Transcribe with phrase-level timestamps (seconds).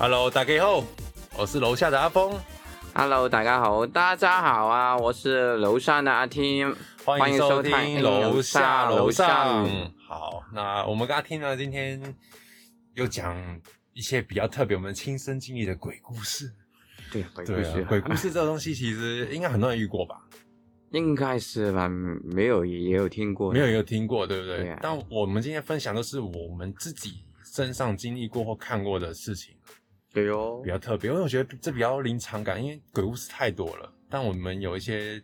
[0.00, 0.84] Hello，大家好，
[1.36, 2.32] 我是楼下的阿峰
[2.94, 6.72] ，Hello，大家好，大家好啊，我是楼上的阿天，
[7.04, 9.92] 欢迎收听听楼下楼楼上上。
[10.06, 12.00] 好，那我们跟阿听呢，今天
[12.94, 13.60] 又讲
[13.92, 16.48] 一些比较特别，我们亲身经历的鬼故事。
[17.10, 20.14] 对，鬼故事，，鬼故事这个东西其实应该很多人遇过吧？
[20.92, 21.88] 应该是吧？
[22.22, 24.58] 没有也有听过，没有也有听过，对不对？
[24.58, 29.56] 对啊但我们今天分享都是我们自己身上经历过或看过的事情。
[30.12, 33.92] 对哦比，较特别，因为我觉得这比较临场感，因为鬼故事太多了。
[34.08, 35.22] 但我们有一些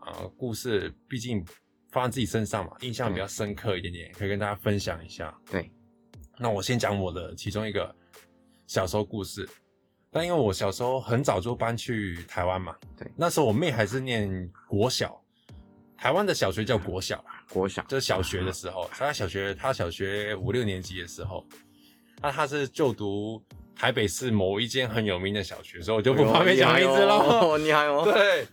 [0.00, 1.44] 呃故事，毕竟
[1.90, 5.36] 发生自己身上嘛，印象比较深刻一点点，可以跟大家分享一下。
[5.50, 5.70] 对，
[6.38, 7.94] 那我先讲我的其中一个
[8.66, 9.48] 小时候故事。
[10.10, 15.22] 但因为我小时候很早就搬去台湾嘛，对那时候我妹还是念国小，
[15.94, 21.46] 台湾的小学叫国小啦，国小就是小学的时候，她小学她小学五六年级的时候，
[22.22, 23.42] 那她是就读
[23.78, 27.14] 台北市某一间很有名的小学，所以我就不方便讲名字了。
[27.14, 28.46] 哦，你还有对，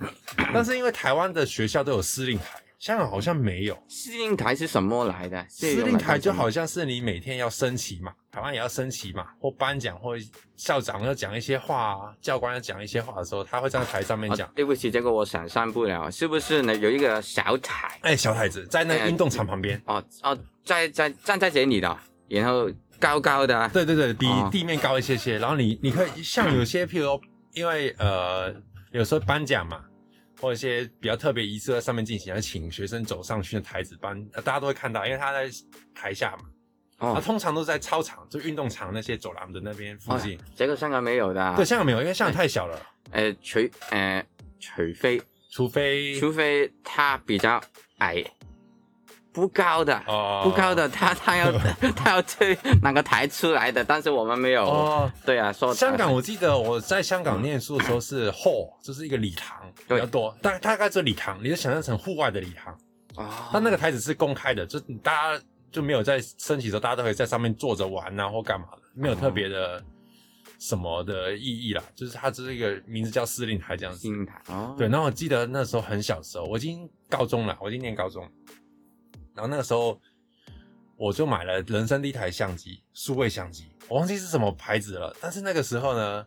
[0.54, 3.78] 但是因为台湾的学校都有司令台，香港好像没有。
[3.88, 5.46] 司令台是什么来的？
[5.48, 10.14] 司令台就好像像是你每天要升旗嘛，台湾也要升旗嘛，或颁奖或
[10.56, 14.52] 校长要讲一些话啊，教官要讲一些话的时候，他会站在台上面讲哦。
[14.54, 16.76] 对不起，这个我想象不了，是不是呢？
[16.76, 19.82] 有一个小台哎、小台子在那个运动场旁边。
[19.86, 22.70] 哦哦，在在站在这里的，然后
[23.04, 25.38] 高高的，对对对，比哦地面高一些些。
[25.38, 28.56] 然后你你可以像有些，譬如说，因为呃，
[28.92, 29.84] 有时候颁奖嘛，
[30.40, 35.50] 或者一些比较特别仪式在上面进行，要请学生走上去的台子颁，呃大家都会看到，因为他在
[35.94, 36.44] 台下嘛。
[36.98, 40.40] 他哦，通常都在操场，就运动场那些走廊的那边附近。
[40.56, 42.80] 这个香港没有的，对，，香港没有，因为香港太小了，
[43.12, 43.60] 呃，除
[43.90, 44.26] 呃，
[44.62, 47.62] 除非除非除非他比较
[47.98, 48.24] 矮，
[49.34, 51.52] 不高的，哦不高的，他他要
[51.96, 54.64] 他要去那个台出来的，但是我们没有。
[54.64, 55.12] 哦。
[55.26, 62.74] 对啊，说香港，我记得我在香港念书的时候是 hall，就是一个礼堂比较多，大大概这礼堂，你就想象成户外的礼堂。
[63.16, 69.84] 哦，它那个台子是公开的，就大家就没有在升旗的时候，大家都可以在上面坐着玩啊或干嘛的，没有特别的
[70.60, 71.84] 什么的意义啦。
[71.96, 74.08] 就是它只是一个名字叫司令台这样子。
[74.48, 78.28] 哦，对，然后我记得那时候很小时候，我已经高中了，我已经念高中，
[79.36, 80.00] 然后那个时候
[80.96, 85.16] 我就买了人生第一台相机，数位相机，我忘记是什么牌子了。
[85.20, 86.26] 但是那个时候呢，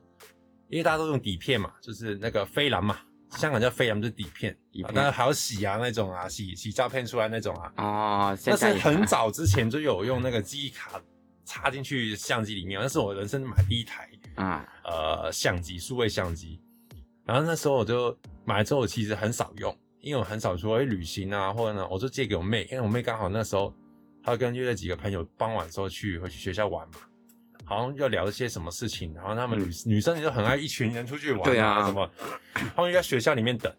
[0.68, 2.98] 因为大家都用底片嘛，就是那个飞蓝嘛，
[3.30, 7.72] 香港叫飞蓝，就是底片，底片当然还有洗啊那种啊，洗洗照片出来那种啊。
[7.76, 11.00] 哦，现那是很早之前就有用那个记忆卡
[11.44, 16.60] 插进去相机里面，那是我人生买第一台啊，呃相机，数位相机。
[17.24, 23.74] 然后那时候我就买了之后，我其实很少用，因为我很少说会旅行啊，或者呢，我就借给我妹，因为我妹刚好那时候
[24.22, 26.94] 她跟约了几个朋友傍晚的时候去回去学校玩嘛，
[27.64, 32.08] 好像要聊一些什么事情，然后他们女、女生就很爱一群人出去玩对啊什么，
[32.76, 33.74] 他们就在学校里面等，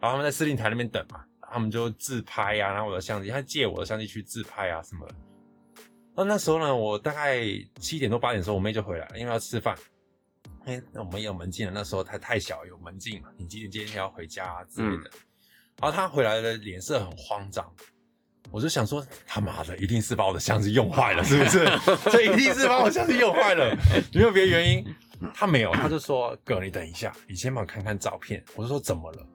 [0.00, 5.14] 然后他们在司令台那边等嘛，他们就自拍啊，拿我的相机，他借我的相机去自拍啊什么的。
[6.16, 7.44] 那那时候呢，我大概
[7.78, 9.78] 七点多八点的时候，我妹就回来了，因为要吃饭。
[10.64, 15.10] 哎，那我们也有门禁了，那时候太太小，有门禁嘛，你几点今天要回家、啊、之类的。
[15.80, 17.70] 然后他回来的脸色很慌张，
[18.50, 21.64] 我就想说他妈的，一定是把我的相机用坏了，是不是？
[22.10, 23.70] 这一定是把我相机用坏了，
[24.12, 24.84] 有没有别的原因？
[25.34, 28.44] 他没有，他就说哥，你等一下，你先帮我看看照片。
[28.54, 29.26] 我就说怎么了？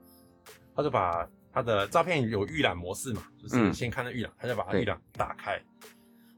[0.74, 5.60] 他就把他的照片有预览模式嘛，就是嗯先看那预览，他就把对预览打开。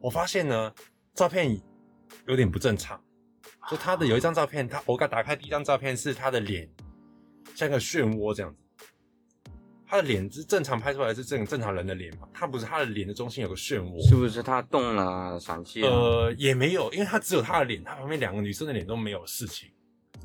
[0.00, 0.72] 我发现呢，
[1.14, 1.60] 照片
[2.26, 3.00] 有点不正常。
[3.70, 6.68] 就他的有一张照片，他我刚打开第一张照片是他的脸
[7.54, 8.61] 像个漩涡这样子，
[9.92, 15.90] 他的脸是正常拍出来是正正常人的脸嘛，他不是他的脸的中心有个漩涡，是不是他动了闪现了？
[15.90, 19.68] 呃，也没有，因为他只有他的脸，他旁边两个女生的脸都没有事情。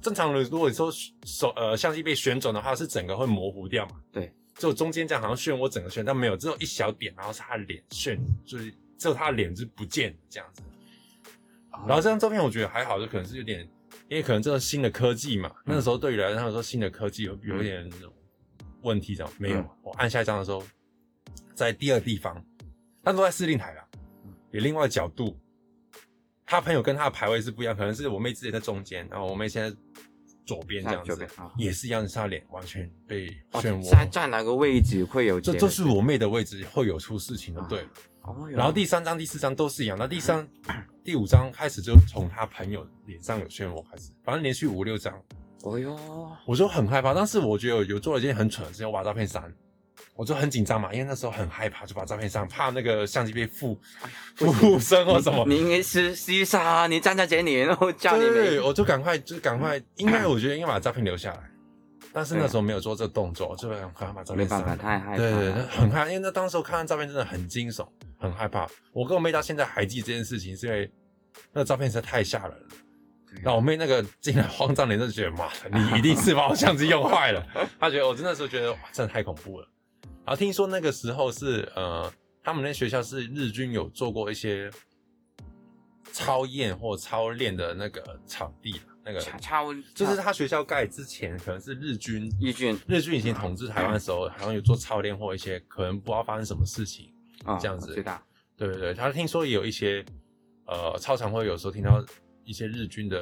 [0.01, 0.89] 正常的，如果说
[1.25, 3.97] 手呃相机被旋转的话，是整个会模糊掉嘛？
[4.09, 10.61] 对，只有中间这样好像漩涡整个旋，但没有，只有一小点，然后是他的脸旋，就是只有他的脸是不见的这样子。
[11.85, 13.67] 然后这张照片我觉得还好，就可能是有点，
[14.07, 17.85] 因为可能这个新的科技嘛，那个时候对于来说说新的科技有有一点
[18.87, 19.69] 问题这样，没有嗯。
[19.83, 20.63] 我按下一张的时候，
[21.53, 22.43] 在第二地方，
[23.03, 23.85] 但都在司令台啦，
[24.51, 25.37] 有另外角度，
[26.45, 29.75] 他朋友跟他的排位是不一样，可能是我妹之前在中间，然后我妹现在
[30.45, 33.89] 左边这样子也是一样，是她脸完全被哦漩涡。
[33.89, 37.85] 在在哪个位置会有个这这是我妹的位置，会有出事情的对
[38.51, 40.45] 然后第三张、第四张都是一样，那第三、
[41.03, 45.13] 第五张开始就从他朋友脸上有漩涡开始，反正连续五六张，
[45.63, 45.97] 哦哟，
[46.45, 47.13] 我就很害怕。
[47.13, 49.43] 但是我觉得有有做了一件很蠢的事情，我把照片删，
[50.15, 53.77] 我就很紧张嘛，因为那时候很害怕，就把照片删，怕那个相机被附
[54.35, 55.45] 附身或什么。
[55.47, 61.49] 你应该是西沙，你站在这里，然后叫你对，我就赶快，就赶快，应该我觉得应该把照片留下来，
[62.13, 64.83] 但是那时候没有做这个动作，就很快把照没办法，片删了。
[64.83, 67.85] 太害怕对对，对很害怕，因为那当时我看到照片真的很惊悚，
[68.19, 68.67] 很害怕。
[68.93, 70.89] 我跟我妹到现在还记这件事情，是因为
[71.51, 72.67] 那个照片实在太吓人了。
[73.43, 77.45] 然后我妹那个进来慌张脸，就觉得妈的，你一定是把我相机用坏了。
[77.79, 79.67] 她觉得我真的时候觉得哇，真的太恐怖了。
[80.25, 82.11] 然后听说那个时候是呃，
[82.43, 84.69] 他们那学校是日军有做过一些
[86.11, 97.13] 操验或操练的那个场地那个超超就是他学校盖之前，可能是日军日军日军以前统治台湾的时候，好像有做操练或一些可能不知道发生什么事情。
[97.45, 97.93] 啊，这样子。
[98.57, 100.03] 对对对，他听说也有一些
[100.65, 102.03] 呃操场会有时候听到
[102.47, 103.19] 一些日军的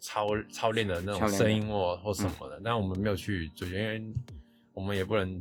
[0.00, 4.02] 操操练的那种声音或或什么的，但我们没有去追究，因为
[4.74, 5.40] 我们也不能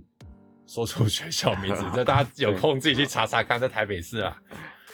[0.68, 4.42] 说出学校名字， 这大家有空自己去查查看，在台北市啊，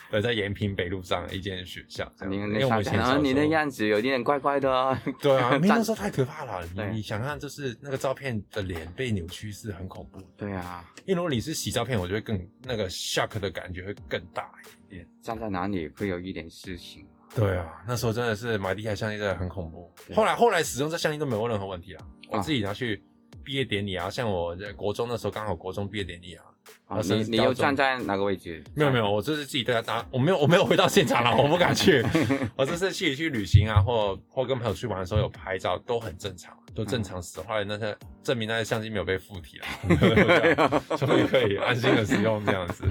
[0.09, 4.97] 对，在延平北路上的一间学校，你因为我们以前然后你的小时候样子有点怪怪的哦。
[5.21, 6.65] 对啊， 那时候太可怕了。
[6.75, 10.27] 对你你想看，就是那个照片的脸被扭曲是很恐怖的。
[10.37, 15.07] 对啊，因为如果你是洗照片，我觉得更那个 shock 的感觉会更大一点点。
[15.21, 17.05] 站在哪里会有一点事情。
[17.35, 19.93] 对啊，那时候真的是买第一台相机真的很恐怖。
[20.13, 22.05] 后来后来使用这相机都没有任何问题啊。
[22.29, 23.03] 我啊自己拿去
[23.43, 26.45] 毕业典礼啊，像我在国中那时候刚好国中毕业典礼啊。
[26.85, 28.63] 啊，你你又站在哪个位置？
[28.75, 32.05] 没有没有，我这是自己在家打，我没有我没有回到现场了， 我不敢去。
[32.55, 37.47] 我这是自己去旅行啊，或或跟朋友去玩的时候有拍照，都很正常，都正常使用。
[37.47, 42.83] 后来那些证明那些相机没有被附体了， 终于可以安心的使用这样子。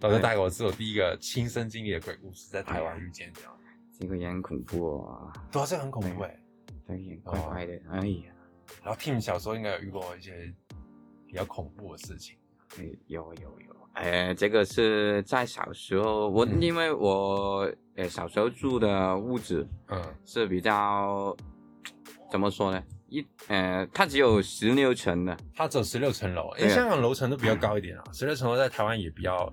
[0.00, 3.52] 老师带给我是我第一个亲身经历的鬼故事，在台湾遇见这样。
[3.98, 5.32] 这个也很恐怖哦。
[5.50, 6.40] 对啊，这个很恐怖哎。
[6.86, 7.72] 对，怪怪的。
[7.90, 8.32] 哎呀，
[8.82, 10.52] 然后 Tim 小时候应该有遇过一些
[11.26, 12.36] 比较恐怖的事情。
[12.78, 13.76] 哎有有有。
[13.94, 21.34] 哎，这个是在小时候，我嗯因为我呃小时候住的屋子嗯，是比较
[22.30, 22.82] 怎么说呢？
[23.08, 29.50] 一呃，它只有十六层的，它只有十六层楼，因为香港楼层都比较高一点啊，十六层楼在台湾也比较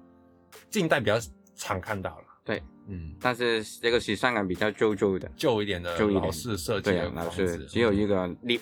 [0.69, 1.17] 近代比较
[1.55, 2.25] 常看到了。
[2.43, 6.23] 对，嗯，但是这个是香港比较旧旧的，旧一点的旧一点。
[6.23, 8.61] 老式设计的房老是子，只有一个 lift，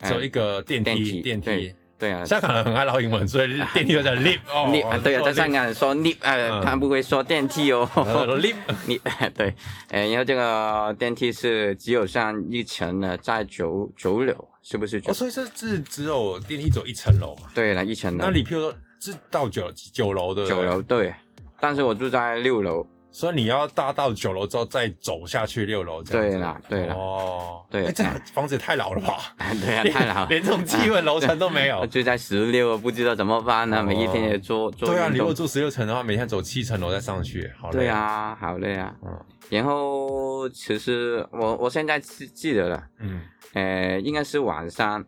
[0.00, 1.22] 只有一个电梯，电梯。
[1.22, 1.74] 电对梯。
[2.02, 4.68] 对啊，香港人很爱唠英文，所以 电梯都叫 lift 哦。
[4.72, 6.60] lift 啊对啊，在香港说 lift，呃，嗯。
[6.64, 7.88] 他不会说电梯哦。
[7.94, 9.54] lift，lift， 对，
[9.90, 15.12] 呃，然后这个电梯是只有上一层的，在九九楼，是不是哦，？
[15.12, 17.48] 所以这是只有电梯走一层楼嘛？
[17.54, 18.24] 对了，一层楼。
[18.24, 21.14] 那你譬如说是到九九楼的九楼，对，
[21.60, 26.30] 但是我住在六楼，所以你要搭到九楼之后再走下去六楼这样子。
[26.30, 29.18] 对啦对啦哦，对哎这房子也太老了吧？
[29.60, 30.26] 对啊，太老了。
[30.30, 31.86] 连这种基本楼层都没有我。
[31.92, 33.80] 住在十六，不知道怎么办呢？
[33.80, 37.80] 哦每一天也做做对啊，你如果住十六层的话，每天走七层楼再上去，好累。
[37.80, 38.94] 对，啊，好累啊。
[39.04, 39.10] 嗯
[39.50, 43.20] 然后其实我我现在记记得了，嗯，
[43.52, 45.04] 呃，应该是晚上，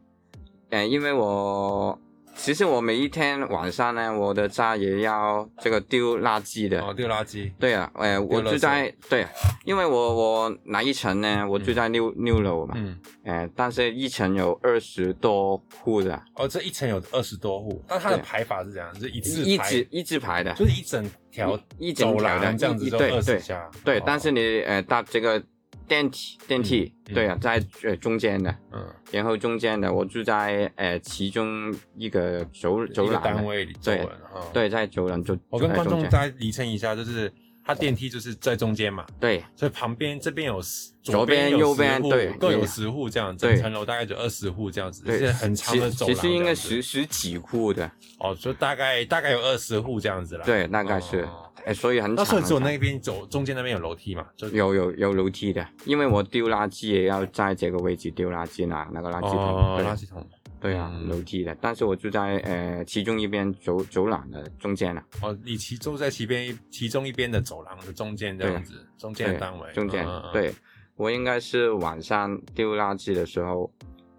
[0.69, 1.99] 呃，因为我
[2.35, 6.81] 其实我每一天晚上呢，我的家也要这个丢垃圾的。
[6.81, 7.51] 哦，丢垃圾。
[7.59, 9.27] 对啊，呃，我住在对，
[9.65, 11.47] 因为我我哪一层呢？
[11.49, 18.95] 我住在六、六楼嘛，嗯，呃，但是一层有二十多户的，哦，这一层有二十多户，那它的排法是怎样？
[19.01, 23.41] 是一字，一直一字排的，就是一整条一一整条的这样子，对对。
[23.85, 25.43] 对，哦但是你呃搭这个
[25.87, 34.09] 电梯电梯，对啊，在呃中间的，嗯，然后中间的我住在呃其中一个走走廊的单位里对
[34.53, 37.33] 对，在走廊就我跟观众就在中间大家厘清一下，就是
[37.67, 46.07] 它电梯就是在中间嘛，对所以旁边这边有十左边右边对对各有十户这样，整对层楼大概就二十户这样子，对是很长的走。
[46.07, 50.45] 其其实应该十十几户的，哦，就大概大概有二十户这样子了。
[50.45, 52.17] 对，大概是哦，哎，所以很长。
[52.17, 54.27] 那所以只有那边走中间那边有楼梯嘛？
[54.37, 60.27] 就有有有楼梯的，因为我丢垃圾也要在这个位置丢垃圾拿那个垃圾桶，哦，垃圾桶。
[60.61, 61.09] 对啊，嗯。
[61.09, 70.55] 楼梯的，但是我住在呃其中一边走走廊的中间了，哦，你其中在其边其中一边的走廊的中间这样子，中间的单位，中间对。
[70.97, 73.69] 我应该是晚上丢垃圾的时候，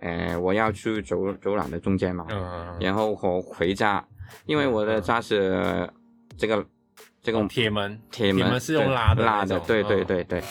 [0.02, 2.28] 呃，我要去走走廊的中间嘛，
[2.82, 4.06] 然后我回家，
[4.46, 5.90] 因为我的家是
[6.36, 6.66] 这个
[7.26, 10.06] 这个哦铁门，铁门门是用拉的拉的，种对对嗯。
[10.06, 10.44] 对对。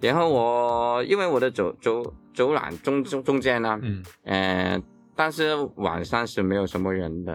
[0.00, 4.80] 然后我因为我的走走走廊中中中间呢，嗯，呃，
[5.16, 7.34] 但是晚上是没有什么人的，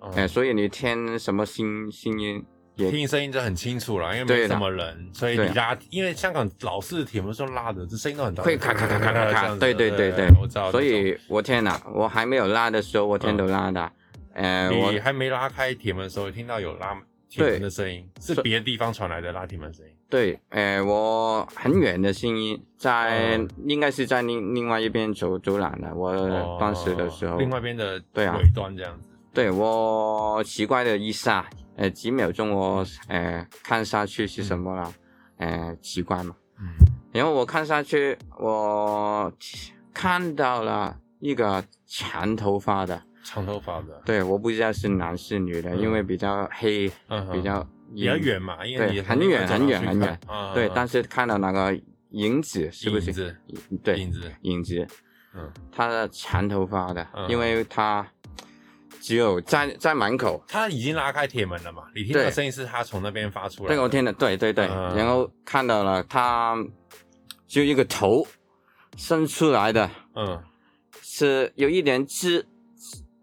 [0.00, 2.42] 嗯呃，所以你听什么声声音
[2.76, 10.28] 也听声音就很清楚了，因为没什么人，所以你拉，因为香港老式铁门是用拉的，这声音都很大，会咔咔咔咔咔咔，对对对对。
[10.28, 10.70] 对，我知道。
[10.70, 13.92] 所以我天哪，我还没有拉的时候，我天都拉的，
[14.34, 16.96] 嗯呃，你还没拉开铁门的时候，听到有拉
[17.28, 19.92] 铁门的声音，是是别的地方传来的拉铁门声音。
[20.08, 25.94] 对，呃，我很远的声音，在、嗯应该是在另另外一边走走廊的。
[25.94, 29.08] 我哦当时的时候，另外一边的对啊尾端这样子。
[29.34, 34.92] 对我奇怪的一下，呃，几秒钟我呃看下去是什么了，
[35.36, 36.34] 呃，奇怪嘛。
[36.58, 36.66] 嗯，
[37.12, 39.30] 然后我看下去，我
[39.92, 45.80] 看到了一个长头发的，长头发的，对，我不知道是男是女的，嗯。
[45.82, 47.62] 因为比较黑，嗯比较
[47.94, 50.18] 比较远嘛，因为很远很远很远。
[50.26, 51.78] 啊，对，但是看到那个
[52.12, 53.10] 影子是不是？
[53.10, 53.36] 影子，
[53.84, 54.86] 对，影子，影子，
[55.34, 57.28] 嗯，他的长头发的，嗯。
[57.28, 58.06] 因为他
[58.98, 63.74] 只有在在门口，他已经拉开铁门了嘛，你听到的声音是他从那边发出来的。
[63.74, 64.96] 对，我听的，对对对，嗯。
[64.96, 66.56] 然后看到了他
[67.46, 68.26] 就一个头
[68.96, 70.42] 伸出来的，嗯，
[71.02, 72.46] 是有一点枝，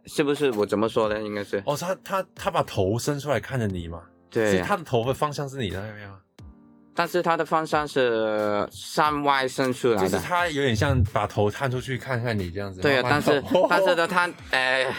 [0.05, 0.51] 是不是？
[0.51, 1.21] 我怎么说呢？
[1.21, 6.17] 应该是哦，他他他把头伸出来看着你嘛，对是，他的头的方向是你的那边吗？
[6.97, 12.79] 但是他的方向是向外伸出来就是，他有点像把头探出去看看你这样子。
[12.79, 14.93] 对啊，但是 但是呢，他呃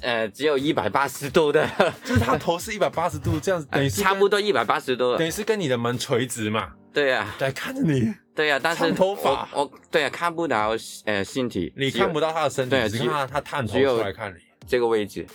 [0.00, 1.68] 呃只有一百八十度的，
[2.04, 7.32] 就是他头是一百八十度这样子， 等于是差不多，多一百八十度等，于是跟你的门垂直嘛，对啊。
[7.38, 9.48] 在看着你，对呀、但是长头发。
[9.52, 15.26] 我我对啊，看不到呃身体，你看不到他的身体，对只只看到他探头出来看你，这个位置，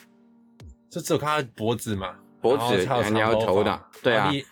[0.89, 4.29] 就只有看他的脖子嘛，脖子然后他有然后长头的对啊。
[4.29, 4.45] 你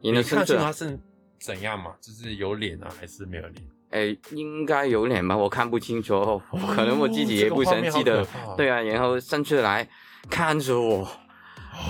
[0.00, 0.98] 你你看的身子清楚他是
[1.38, 1.92] 怎样嘛？
[2.00, 3.66] 就是有脸啊，还是没有脸？
[3.90, 6.42] 哎应该有脸吧，我看不清楚，
[6.74, 8.26] 可能我自己也不曾记得。
[8.56, 9.88] 对啊，然后伸出来
[10.28, 11.08] 看着我，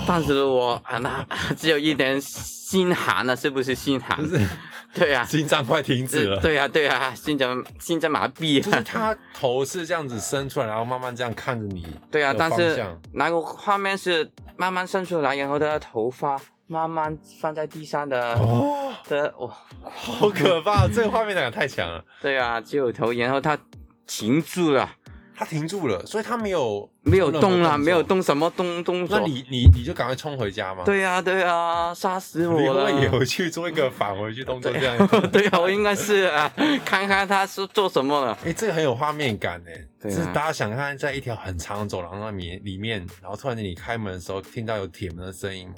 [0.07, 1.27] 当时我啊那
[1.57, 4.23] 只有一点心寒了，是不是心寒？
[4.23, 4.47] 就是
[4.95, 6.41] 对呀、心脏快停止了。
[6.41, 11.85] 对呀、对呀、心脏心脏麻痹就是他头是这样子伸出来，然后慢慢这样看着你。
[12.13, 12.81] 对啊，但是
[13.13, 19.51] 那个画面是慢慢伸出来，然后他的头发慢慢放在地上的、哦，的哇，
[19.83, 20.87] 好可怕！
[20.87, 22.05] 这个画面感太强了。
[22.23, 23.59] 对啊，只有头，然后他
[24.07, 24.89] 停住了，
[25.37, 28.03] 他停住了，所以他没有没有动了，了，没有。
[28.03, 29.19] 动什么动动作。
[29.19, 32.87] 那你你你就赶快冲回家嘛？，对呀、对呀、杀死你我了。
[32.87, 35.09] 会不会也回去做一个返回去动作 这样？
[35.33, 36.49] 对啊，我应该是啊，
[36.85, 38.39] 看看他是做什么了。
[38.45, 45.69] 哎、这个很有画面感哎，对啊是大家想看在一条很长的走廊那里里面，然后突然间你开门的时候听到有铁门的声音，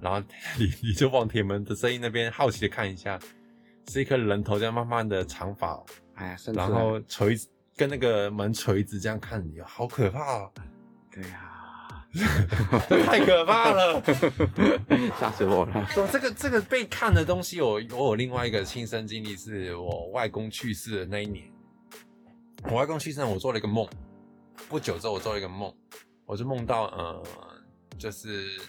[0.00, 0.20] 然后
[0.58, 3.18] 你你就往铁门的声音那边好奇的看一下，
[3.90, 7.46] 是一颗人头在慢慢的长发哦，哎呀，然后垂直
[7.78, 10.52] 跟那个门垂直这样看你，好可怕哦，
[11.12, 12.04] 对呀、
[13.06, 14.02] 太可怕了。
[15.20, 15.86] 吓死我了。
[15.90, 21.44] 说这个这个被看的东西，我我有另外一个亲身经历，是我外公去世的那一年。
[22.64, 23.88] 我外公去世，我做了一个梦。
[24.68, 25.72] 不久之后，我做了一个梦，
[26.26, 27.22] 我就梦到呃，
[27.96, 28.60] 就是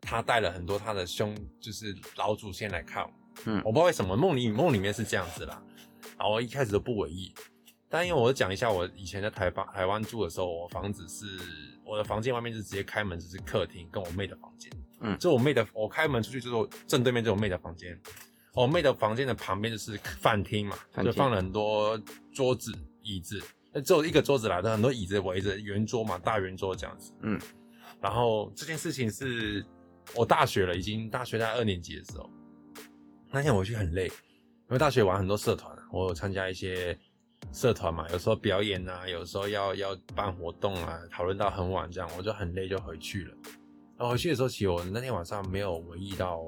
[0.00, 3.10] 他带了很多他的兄，就是老祖先来看我。
[3.46, 5.60] 嗯我不知道为什么梦里梦里面是这样子啦。
[6.16, 7.34] 然后我一开始都不为意，
[7.94, 11.24] 但因为我讲一下，我以前在台湾台湾住的时候，我房子是
[11.84, 14.68] 我的房间外面就直接开门就是客厅跟我妹的房间。
[14.98, 17.96] 嗯就我妹的，我开门出去之后，正对面就是我妹的房间。
[18.52, 21.96] 我妹的房间的旁边就是饭厅嘛，就放了很多
[22.32, 23.40] 桌子、椅子，
[23.72, 27.12] 那只有一个桌子来的，很多椅子围着圆桌嘛，大圆桌这样子。
[27.22, 27.40] 嗯，
[28.00, 29.64] 然后这件事情是
[30.16, 32.28] 我大学了，已经大学在二年级的时候，
[33.30, 36.98] 那天我回去很累，因为大学玩很多社团，我有参加一些
[37.54, 43.34] 社团嘛，有时候表演啊，有时候要要办活动啊，讨论到很晚这样，我就很累就回去了。
[43.96, 46.42] 然后回去的时候，其实我那天晚上没有留意到，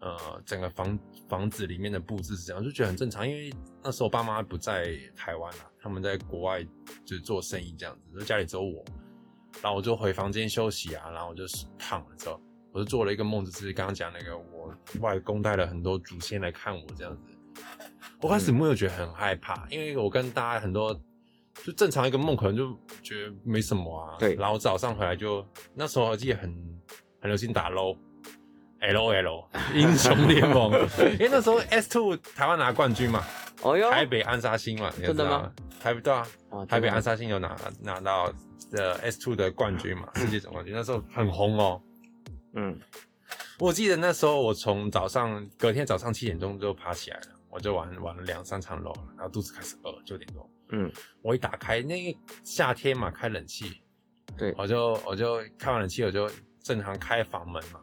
[0.00, 3.50] 呃，整个房房子里面的布置是这样，就觉得很正常，因为
[3.82, 6.62] 那时候我爸妈不在台湾啊，他们在国外
[7.06, 8.84] 就是做生意这样子，就家里只有我。
[9.62, 11.44] 然后我就回房间休息啊，然后我就
[11.78, 12.38] 躺了之后，
[12.70, 17.32] 我就做了一个梦，就是刚刚讲那个我外公带了很多祖先来看我这样子。
[18.20, 20.92] 我开始没有觉得很害怕，因为我跟大家很多
[21.64, 24.16] 就正常一个梦，可能就觉得没什么啊。
[24.18, 26.50] 对然后早上回来就那时候我记得很
[27.20, 27.96] 很流行打 LO。
[28.80, 29.44] L L
[29.74, 30.70] 英雄联盟，
[31.14, 33.24] 因为那时候 S Two 台湾拿冠军嘛，
[33.62, 35.52] 哦哟，台北安杀星嘛，你知道真的吗？
[35.80, 38.32] 台北对啊，哦台北安真的杀星有拿拿到
[38.70, 41.82] 的 S Two 的冠军嘛， 世界总冠军，那时候很红哦。
[42.54, 42.78] 嗯
[43.58, 50.90] 我记得那时候我从早上隔天早上七点钟就爬起来了，我就玩玩了两三场楼，然后肚子开始饿，九点多，嗯，
[51.22, 53.82] 我一打开那个夏天嘛，开冷气，
[54.36, 56.30] 对，我就我就开完冷气，我就
[56.62, 57.80] 正常开房门嘛。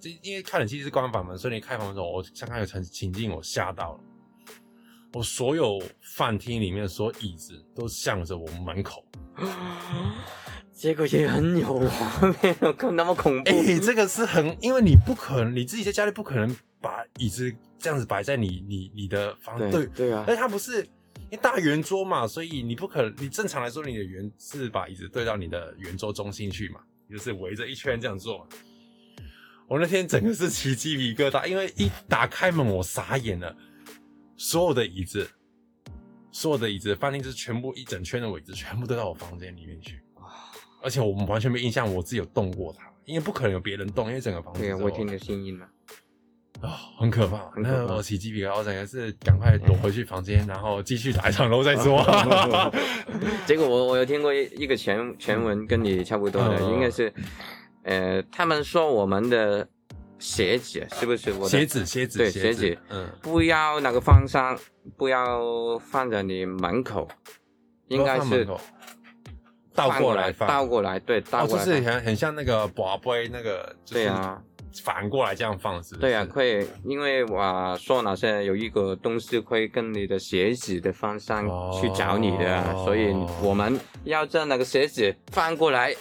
[0.00, 4.00] 这因为开冷气是关房门，所以你开房门的时候，我刚刚有情情境我吓到了。
[5.14, 5.82] 我所有
[6.16, 9.02] 饭厅里面所有椅子都向着我们门口。
[10.70, 13.50] 结果也很有画面哦， 可那么恐怖。
[13.50, 16.56] 哎、这个是很，因为你不可能，你自己在家里不可能把
[17.18, 28.46] 椅子这样子摆在你你你的房对对，啊而，且它不是因为大圆桌嘛，所以你不可能，你正常来说你的圆是把椅子对到你的圆桌中心去嘛，就是围着一圈这样做嘛。
[29.68, 33.54] 我那天整个是起鸡皮疙瘩，因为一打开门我傻眼了，
[34.36, 35.28] 所有的椅子，
[36.32, 40.00] 所有的椅子，饭店就是全部一整圈的椅子，全部都到我房间里面去。
[40.80, 45.68] 而且我们完全没印象，我自己有动过它，因为不可能有别人动，因为整个房间对啊，我听得声音了。
[46.60, 47.38] 啊、很可怕。
[47.50, 47.84] 很可怕。
[47.84, 52.02] 那我起鸡皮疙瘩，我整个是赶快躲回去房间，然后继续打一场楼再说。
[53.46, 57.12] 结果我我有听过一一个全全文跟你差不多的，嗯应该是，
[57.84, 59.66] 呃，他们说我们的
[60.18, 61.48] 鞋子是不是我的？
[61.48, 62.78] 鞋子，鞋子，对鞋鞋子。
[62.90, 64.58] 嗯，不要那个放上，
[64.96, 67.08] 不要放在你门口，
[67.88, 68.60] 应该是放门口。
[69.74, 71.66] 倒过来放，倒过来，对，倒哦，过来放。
[71.66, 74.42] 就是很很像那个宝贝那个，就是对啊，
[74.82, 76.00] 反过来这样放，是不是？
[76.00, 81.46] 对啊，会，因为我说那些有一个东西会跟你的鞋子的方向
[81.80, 85.94] 去找你的，哦所以我们要将那个鞋子翻过来，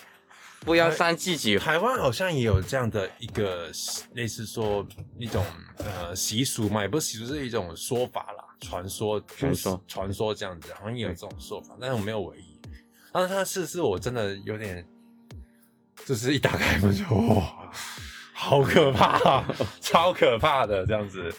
[0.62, 1.58] 不要伤自己。
[1.58, 3.70] 台湾好像也有这样的一个
[4.14, 4.86] 类似说
[5.18, 5.44] 一种
[5.78, 12.60] 呃习俗嘛，也不是习俗，是一种说法啦，传说，传说，传说这样子，好像也有这种说法，但是我没有唯一。
[13.14, 14.86] 但是它是是我真的有点，
[16.06, 17.72] 就是一打开门就哇，
[18.40, 19.44] 好可怕，
[19.82, 21.34] 超可怕的这样子。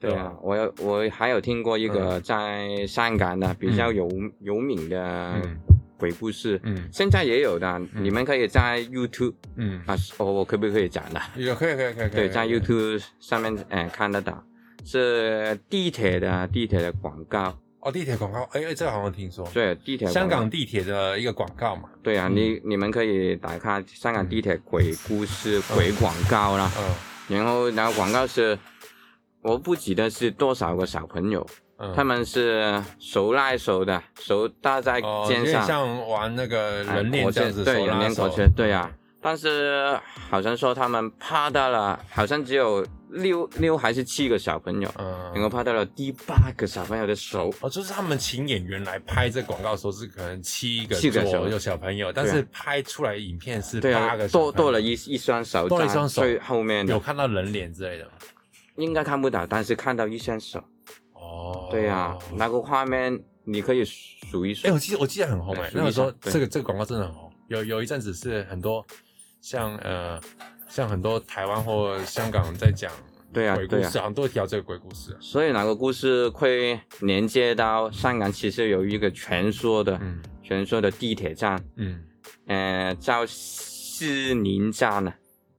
[0.00, 4.08] 对啊，我有我还有听过一个在香港的比较有、
[4.40, 4.98] 有名的
[5.44, 5.58] 嗯。
[5.98, 6.88] 鬼故事，嗯。
[6.92, 11.20] 现在也有的，你们可以在 YouTube 嗯，啊，我我可不可以讲的？
[11.36, 14.42] 有可以可以可以可以，对，在 YouTube 上面嗯、呃看得到，
[14.84, 22.34] 是地铁的地铁的广告，哦地铁广告，哎、哎这个好像听说，对，地铁香港地铁的一个广告嘛，对啊，嗯。
[22.36, 27.36] 你你们可以打开香港地铁鬼故事、鬼广告啦，嗯。
[27.36, 28.58] 然后然后广告是，
[29.42, 38.90] 我不记得是多少个小朋友，嗯，他们是手拉手的，手搭在肩上，点像玩那个哎人链这样子，对，人链火车，对啊。
[39.20, 39.98] 但是
[40.30, 54.52] 好像说他们趴到了，好像只有六六还是七个小朋友，嗯，能够拍到了第八个小朋友的手，哦，就是他们请演员来拍这广告的时候是可能七个七个手左右小朋友，但是拍出来影片是八个，小朋友。
[54.52, 56.22] 多多了一一双手，多了一双手。
[56.22, 58.12] 最后面有看到人脸之类的吗？
[58.76, 60.62] 应该看不到，但是看到一双手。
[61.14, 64.68] 哦，对呀、那个画面你可以数一数。
[64.68, 66.32] 哎、我记得我记得很红哎、对那个时候数一下对。
[66.32, 68.86] 这个这个广告真的很红，有有一阵子是很多
[69.40, 70.20] 像呃
[70.68, 72.92] 像很多台湾或香港在讲
[73.32, 75.16] 对啊鬼故事，好像都会提到这个鬼故事。
[75.20, 82.02] 所以哪个故事会连接到香港，其实有一个传说的，嗯传说的地铁站，嗯，
[82.46, 85.12] 呃，叫士林站呢，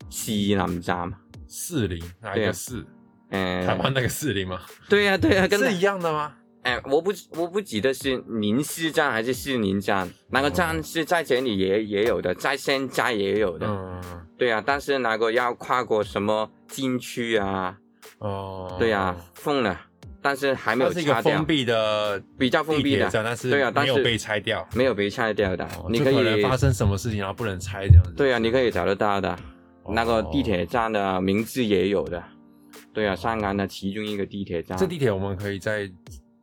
[0.09, 1.17] 西南站嘛，
[1.47, 2.83] 士林哪一个士？
[3.29, 4.59] 呃，台湾那个士林吗？
[4.89, 6.33] 对呀、对呀、跟是一样的吗？
[6.63, 14.01] 哎、我不我不记得是宁市站还是西宁站，那个站是在这里也也有的，在现在也有的，嗯
[14.37, 17.77] 对啊、但是那个要跨过什么禁区啊，
[18.19, 19.79] 哦，对啊、封了，
[20.21, 24.67] 但是还没有它是一个封，闭的比较封闭的，地铁站，但是对啊但是没有被拆掉。
[24.75, 28.11] 没有被拆掉的，哦你可就可发生什么事情，然后不能拆这样子。
[28.15, 29.31] 对啊，你可以找得到的。
[29.83, 32.23] 哦那个地铁站的名字也有的，
[32.93, 35.89] 对啊，上港的其中一个地铁站，这地铁我们可以在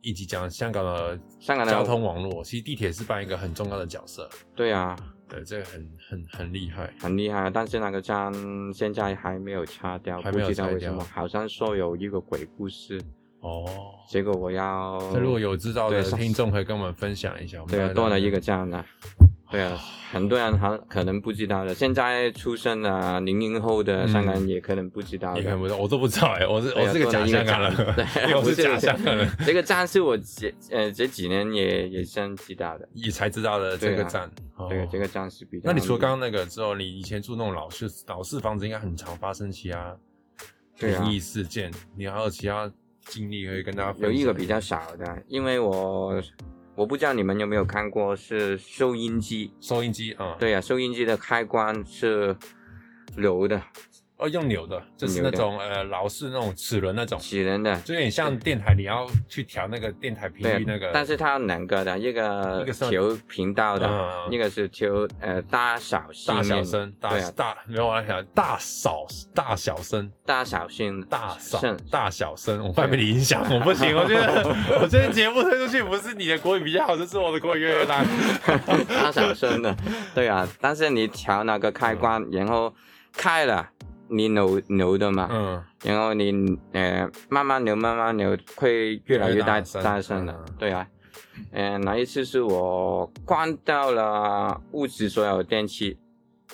[0.07, 2.41] 一起讲香港的香港的交通网络。
[2.41, 4.95] 其实地铁是扮一个很重要的角色，对啊，
[5.27, 6.93] 对，这个很很很厉害。
[6.97, 8.31] 很厉害，但是那个站
[8.73, 13.01] 现在还没有拆掉，还没有不知道拆掉为什么，好像说有一个鬼故事，
[13.41, 13.65] 哦，
[14.09, 17.61] 结果我要如果有知道的听众，可以跟我们分享一下。
[17.61, 18.85] 我们对多了一个站呢。
[19.49, 19.77] 对啊，
[20.11, 21.73] 很多人他可能不知道的。
[21.73, 25.39] 现在出生的零零后的香港人也可能不知道的。
[25.39, 32.89] 也可能不知道，我都不知道哎，我是啊我是个假香港人多了一个，站 我是假香港人， 这个站是我这呃这几年也也先知道的。
[32.93, 34.29] 也才知道的这个站。
[34.69, 35.63] 对，哦这个站是比较。
[35.65, 39.95] 那你除了刚刚那个之后，你以前住那种老式老式房子，应该很常发生其他
[40.79, 41.71] 灵异事件。
[41.95, 42.69] 你还有其他
[43.05, 44.11] 经历可以跟大家分享？
[44.11, 46.21] 有一个比较少的，因为我
[46.77, 49.51] 我不知道你们有没有看过，是收音机。
[49.59, 52.37] 收音机啊，对啊，收音机的开关是
[53.15, 53.59] 留的，
[54.17, 60.89] 哦，用扭的，就是那种呃老式那种齿轮那种，齿轮的，就有点像电台，你要去调那个电台频率那个。
[60.91, 67.31] 但是它有两个的，一个一个调频道的，嗯一个是调呃大小声大小声，大对啊。
[67.35, 71.77] 大没有我来想大小大小声，大小声大小声。
[71.91, 74.43] 大小声，我怕被你影响，我不行，我觉得
[74.81, 78.05] 我这个节目推出去，不是你的国语比较好，就是我的国语越来越烂。
[78.87, 79.77] 大小声的，
[80.15, 80.47] 对啊。
[80.59, 82.73] 但是你调那个开关，然后
[83.13, 83.69] 开了，
[84.09, 90.33] 你扭扭的嘛，嗯，然后你呃慢慢扭慢慢扭，会越来越大大声的。
[90.33, 90.87] 嗯，对啊。
[91.51, 95.97] 嗯，那一次是我关掉了屋子所有电器，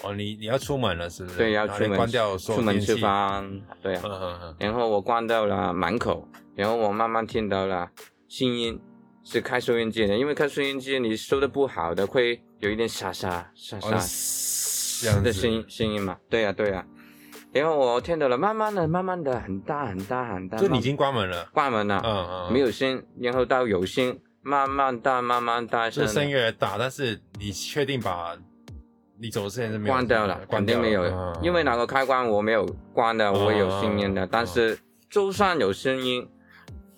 [0.02, 1.38] 哦，你你要出门了是不是？
[1.38, 2.98] 对，要出门关掉出门吃。
[2.98, 4.54] 饭，对啊。
[4.60, 7.90] 然后我关掉了门口，然后我慢慢听到了
[8.28, 8.78] 声音，
[9.24, 16.86] 是开收音机的，因为开收音机你收的不好的，会有一点沙沙沙哦沙的声音声音嘛，对呀、对呀、
[17.54, 21.48] 然后我听到了，慢慢的慢慢的很大很大很大，慢就你已经关门了。
[21.54, 28.36] 关门了，嗯嗯，没有声，然后到有声，慢慢大慢慢大声，这声音越来越大，但是你确定把
[29.20, 34.78] 你走之前是没有关掉了，肯定没有，嗯因为那个开关我没有关的，我有声音的，嗯但是
[35.10, 36.28] 就算有声音，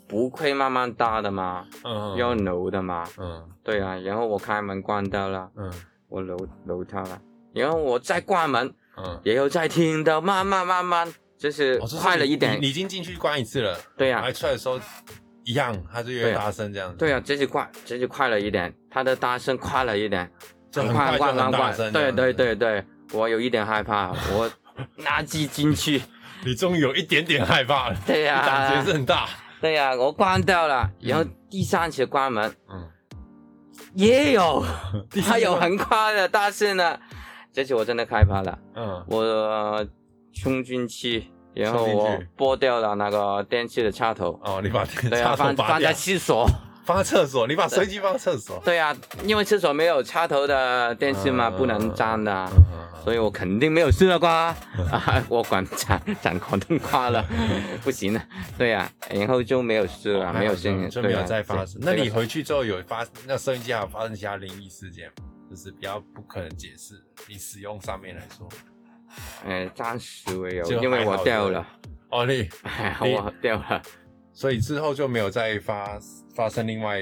[0.08, 3.44] 不会慢慢大的嘛，嗯嗯要揉的嘛，嗯。
[3.62, 5.70] 对啊，然后我开门关掉了，嗯。
[6.08, 7.20] 我揉揉它了，
[7.52, 12.56] 然后我再关门，嗯，也有在听到慢慢慢慢，就是快了一点。
[12.56, 14.80] 你，你已经进去关一次了，对呀、然后出来的时候
[15.44, 16.98] 一样，它就越大声这样子。
[16.98, 20.32] 对啊，这是快，这是快了一点，它的大声快了一点，
[20.72, 22.16] 就很快就快很大声这样子。
[22.16, 24.50] 对对对对，我有一点害怕，我
[25.00, 26.02] 垃圾进去，
[26.46, 29.28] 你终于有一点点害怕了，对呀、胆子也是很大。
[29.62, 32.54] 对呀、我关掉了，然后第三次关门。
[32.70, 32.88] 嗯，
[33.96, 34.64] 也有，
[35.10, 37.00] 第三次它有很快的大声的，
[37.56, 39.88] 这次我真的害怕了，嗯我
[40.34, 46.46] 充进去，然后我拨掉了那个电器的插头，哦，你把对啊，插头放放在，厕所。
[46.86, 48.62] 放在厕所，你把收音机放在厕所。
[48.64, 52.48] 对啊，因为厕所没有插头的电视嘛，嗯不能粘的
[53.04, 54.54] 所以我肯定没有事了挂。
[54.92, 57.26] 啊，我管斩 斩广东话了，
[57.84, 58.22] 不行了。
[58.56, 61.80] 对呀、然后就没有事了，没有声音，就没有再发生。
[61.82, 65.26] 那你回去之后有发那收音机还有发生其他灵异事件吗？
[65.50, 68.48] 就是比较不可能解释的，你使用上面来说。
[69.46, 71.66] 呃 暂时没有，就因为我掉了，
[72.10, 72.50] 哦，你
[73.04, 73.82] 你我掉了。
[74.34, 75.98] 所以之后就没有再发
[76.36, 77.00] 发生另外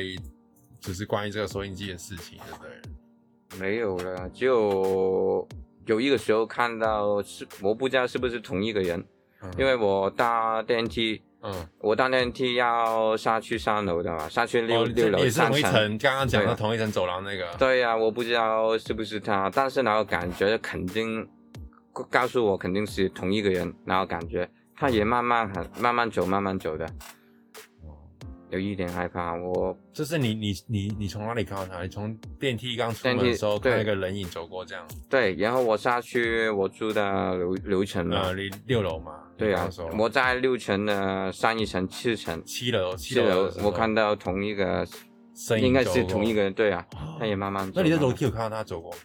[0.80, 3.60] 只是关于这个收音机的事情，对不对？
[3.60, 5.48] 没有了，就
[5.86, 9.04] 有一个时候看到是我不知道是不是同一个人，
[9.42, 15.40] 嗯因为我搭电梯，嗯，我当电梯要下去三楼的嘛，下去六、哦六楼这也是。
[15.42, 17.46] 同一层，刚刚讲的同一层走廊那个。
[17.60, 21.28] 对呀、我不知道是不是他，但是然后感觉肯定
[22.10, 26.90] 告诉我肯定是同一个人，然后感觉他也慢慢很慢慢走，慢慢走的，哦
[28.54, 29.36] 有一点害怕。
[29.36, 31.82] 我就是你你你你从哪里看到他？
[31.82, 34.88] 你从电梯刚出门电梯的时候看对到一个人影走过这样。
[35.10, 39.12] 对，然后我下去我住的楼楼层嘛，呃，你六楼嘛？
[39.36, 44.88] 对呀、你刚刚说我在六层的上一层、七层、七楼，七七楼我看到同一个，
[45.36, 47.74] 身影应该是同一个人，对啊，哦他也慢慢走。
[47.76, 48.98] 那你在楼梯有看到他走过吗？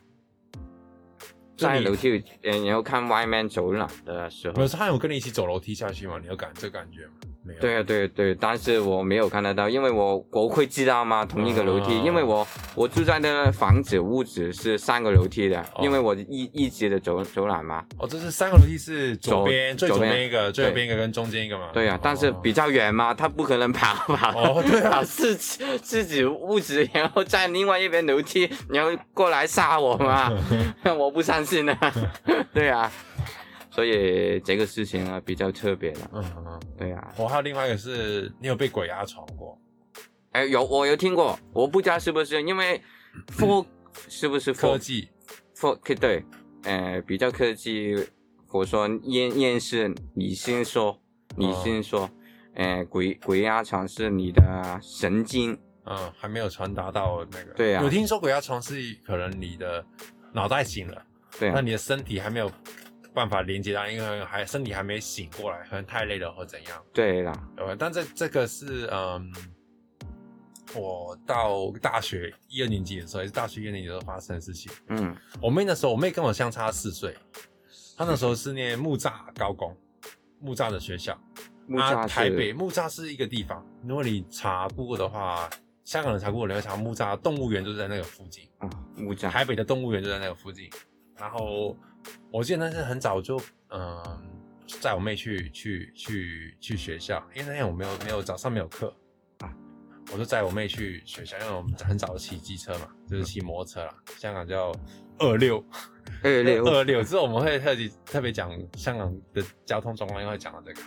[1.56, 6.18] 在楼梯，嗯，然后看外面走廊的时候不是，，他有跟你一起走楼梯下去吗？
[6.20, 7.12] 你有感这感觉吗？
[7.48, 7.61] 没有。
[7.61, 11.24] 对啊，对对，但是我没有看得到，因为我我会知道吗？
[11.24, 17.82] 同一个楼梯，哦因为我我住在的房子屋子是三个楼梯的，哦因为我一一直的走走廊嘛。
[17.98, 21.70] 哦，这是三个楼梯是左左边最左左边边一个，最右边一个跟中间一个嘛？
[21.72, 30.30] 对啊，但是比较远嘛，他不可能跑跑哦对啊 跑四自己屋子，然后在另外一边楼梯，然后过来杀我嘛，
[30.98, 31.76] 我不相信呢。
[32.52, 32.90] 对啊，
[33.78, 36.00] 所以这个事情啊比较特别的。
[36.12, 36.60] 嗯。
[36.76, 39.56] 对啊，我还有另外一个是，你有被鬼压床过？
[40.32, 42.82] 哎，有我有听过，我不知道是不是因为
[43.28, 43.64] for
[44.08, 45.08] 是不是科技。
[45.54, 46.24] For 对，
[46.64, 47.94] 呃，比较科技，
[48.50, 51.00] 我说验验是，你先说，
[51.36, 52.10] 你先说，
[52.54, 57.52] 呃，鬼鬼压床是你的神经，嗯，还没有传达到那个。
[57.54, 57.84] 对啊。
[57.84, 58.74] 有听说鬼压床是
[59.06, 59.86] 可能你的
[60.32, 61.00] 脑袋醒了，
[61.38, 62.50] 对啊，那你的身体还没有
[63.18, 66.85] 办法连接到，因为还身体还没醒过来，可能太累了或怎样。
[66.92, 67.74] 对啦，对吧？
[67.76, 69.33] 但这这个是嗯，
[70.76, 74.70] 我到大学一二年级的时候，也是大学一二年级的时候发生的事情。
[74.87, 77.16] 嗯，我妹那时候，我妹跟我相差四岁，
[77.96, 79.76] 她那时候是念木栅高工，
[80.38, 81.12] 木栅的学校。
[81.12, 81.20] 啊，
[81.66, 85.50] 木栅台北，木栅是一个地方，如果你查 Google 的话，
[85.85, 90.70] 香港人查 Google 你会查木栅动物园就在那个附近，啊，木栅，台北的动物园就在那个附近。
[91.16, 91.76] 然后
[92.30, 94.02] 我记得那是很早就，嗯、
[94.80, 98.94] 载我妹去去去去学校，因为那天我没有没有早上没有课
[99.38, 99.52] 啊，
[100.12, 104.72] 我就载我妹去学校，因为我们很早就骑机车嘛，就是骑摩托车啦，香港叫
[105.18, 105.64] 二六
[106.22, 110.80] 二六二六，之后我们会特地特别讲香港的交通状况，因为会讲到这个，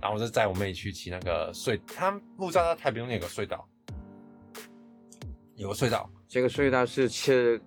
[0.00, 3.68] 然后我就载我妹去骑那个隧，他不知道在台北中间有个隧道，
[5.56, 7.58] 有个隧道，这个隧道是车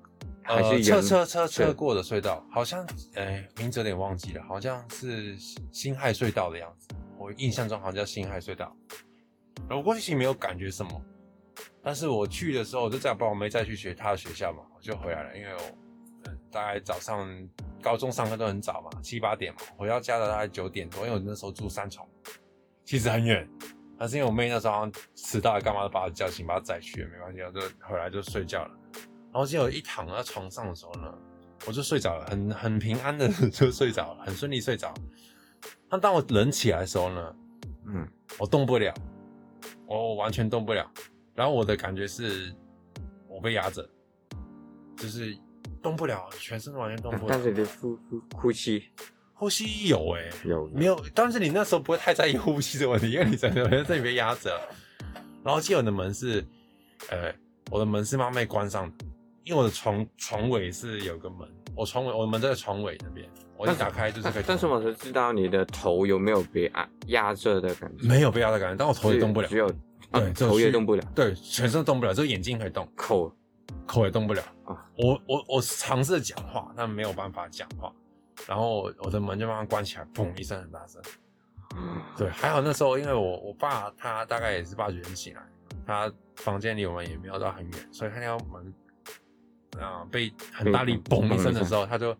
[0.48, 5.38] 还呃，车车车车过的隧道，好像哎、名字有点忘记了，好像是
[5.72, 6.88] 辛亥隧道的样子。
[7.18, 8.74] 我印象中好像叫辛亥隧道。
[9.70, 11.02] 我过去其实没有感觉什么，
[11.84, 15.60] 但是我去的时候，我就再把我妹再去学她的学校嘛，我就回来了，因为我、
[16.24, 17.28] 呃大概早上
[17.82, 22.08] 高中上课都很早嘛，七八点嘛，回到家的大概九点多，因为我那时候住三重，
[22.86, 23.46] 其实很远。
[24.00, 28.72] 但是因为我妹那时候好像迟到，干嘛都把她叫醒，把她载去，没关系，我就回来就睡觉了。
[29.38, 31.14] 然后结果一躺在床上的时候呢，
[31.68, 34.92] 我就睡着了，很 很平安的 就睡着了，很顺利睡着。
[35.92, 37.36] 那当我人起来的时候呢，
[37.86, 38.08] 嗯，
[38.40, 38.92] 我动不了，
[39.86, 40.90] 我完全动不了。
[41.36, 42.52] 然后我的感觉是，
[43.28, 43.88] 我被压着，
[44.96, 45.38] 就是
[45.84, 47.30] 动不了，全身完全动不了。
[47.30, 48.86] 但是你呼呼呼吸
[49.36, 51.00] 呼吸有哎、有没有？
[51.14, 54.60] 但是你那时候不会太在意呼吸的问题，因为你整个人在里面压着。
[55.44, 56.44] 然后记得我的门是，
[57.10, 57.32] 呃，
[57.70, 59.06] 我的门是妈妹关上的，
[59.48, 64.44] 因为我的床床尾是有个门，我床尾我的门在床尾那边，我一打开就是可以。
[64.46, 69.72] 但是我是知道你的头有没有被压压着的感觉，没有被压的感觉，但我头也动不了只，有
[70.12, 73.34] 对头也动不了，对，全身动不了，只有眼睛可以动，口
[73.86, 74.44] 口也动不了。
[74.66, 77.90] 啊我我我尝试讲话，但没有办法讲话，
[78.46, 81.02] 然后我的门就慢慢关起来，砰一声很大声。
[82.18, 85.42] 对，还好那时候因为我我爸他大概也是八九点醒来，
[85.86, 88.74] 他房间离我们也没有到很远，所以他那条门
[89.80, 92.16] 啊、被很大力被嘣一声的时候，他就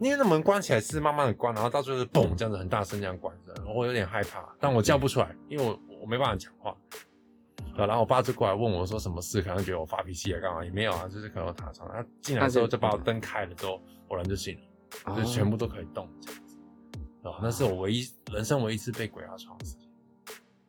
[0.00, 6.76] 因为那门关起来是慢慢的关，然后到最后是嘣这样子很大声这样关着，我有点害怕，但我叫不出来，因为我我没办法讲话。
[7.76, 11.88] 啊，然后我爸就过来问我说什么事，可能觉得我发脾气啊，干嘛也没有啊，就是可能我躺床。
[11.90, 14.60] 他进来之后就把我灯开了之后，我人就醒了。
[15.16, 16.56] 就全部都可以动这样子。
[17.22, 19.90] 哦，那是我唯一人生唯一一次被鬼压床的事情。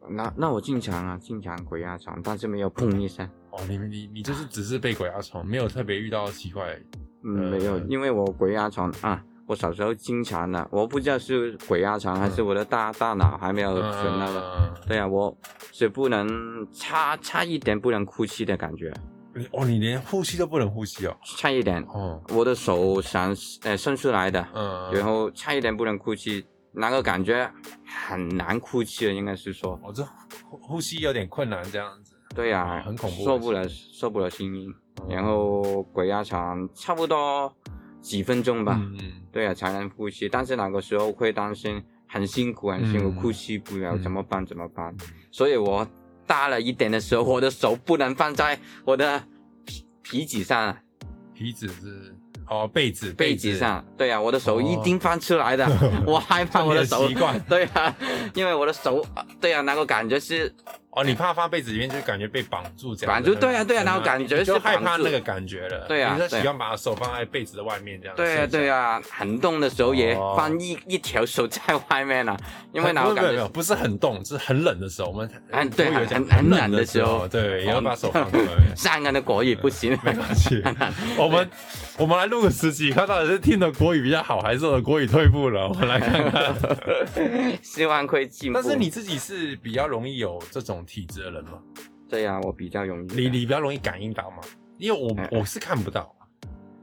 [0.09, 6.77] 那那我进墙啊，进墙鬼压床，但是没有砰一声，哦，你你你就是只是被鬼压床，没有特别遇到奇怪。
[7.23, 14.41] 嗯，呃没有，因为我鬼压床啊，我小时候经常的，我不知道是鬼压床还是我的大大脑还没有存那个。
[14.59, 15.35] 嗯，对啊，我
[15.71, 18.93] 是不能差差一点不能呼吸的感觉，
[19.33, 21.17] 你哦，你连呼吸都不能呼吸哦。
[21.37, 27.49] 差一点，哦，我的手想呃伸出来的，嗯，然后差一点不能呼吸，那个感觉
[28.07, 30.03] 很难呼吸的，应该是说，我这
[30.43, 32.04] 呼呼吸有点困难这样子。
[32.35, 34.71] 对呀、哦很恐怖受不了受不了声音，
[35.07, 35.15] 嗯。
[35.15, 37.51] 然后鬼压床差不多
[38.01, 43.15] 几分钟吧，嗯嗯，对啊才能呼吸，但是那个时候会担心很辛苦很辛苦，嗯。
[43.21, 44.95] 呼吸不了嗯怎么办怎么办？
[45.31, 45.87] 所以我
[46.27, 49.23] 大了一点的时候，我的手不能放在我的
[49.65, 50.67] 皮皮子上。
[50.67, 50.77] 啊，
[51.33, 52.15] 皮子是
[52.47, 53.55] 哦被子被子。
[53.57, 55.67] 上，对啊，我的手一定放出来的，
[56.05, 57.95] 我害怕我的手习惯， 对啊，
[58.35, 59.03] 因为我的手，
[59.41, 60.53] 对啊，那个感觉是
[60.95, 63.23] 哦，你怕放被子里面就感觉被绑住这样子。
[63.23, 65.85] 绑住对啊对啊嗯那种感觉就是害怕那个感觉了。
[65.87, 68.15] 对啊你就对啊喜欢把手放在被子的外面这样。
[68.15, 68.75] 对啊，对啊。
[68.85, 72.37] 啊，很冻的时候也哦放一、一条手在外面了，
[72.71, 78.65] 因为然后感觉不是很冻，是很冷的时候，我们很对很很冷冷的时候对，也要把手放在外面。
[78.75, 80.61] 上岸的国语不行， 没关系，
[81.17, 81.49] 我们
[81.97, 85.67] 我们来录个十集，看到底是听的国语比较好，还是我的国语退步了？
[85.67, 86.53] 我们来看看。
[87.63, 88.59] 希望会进步。
[88.61, 91.61] 但是你自己是比较容易有这种体质的人吗？
[92.07, 93.13] 对呀、我比较容易。
[93.13, 94.37] 你你比较容易感应到嘛？
[94.77, 96.15] 因为我嗯我是看不到。